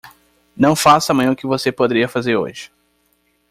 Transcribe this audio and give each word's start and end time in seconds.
Não 0.57 0.75
faça 0.75 1.11
amanhã 1.11 1.31
o 1.31 1.35
que 1.35 1.45
você 1.45 1.71
poderia 1.71 2.07
fazer 2.09 2.35
hoje. 2.35 2.71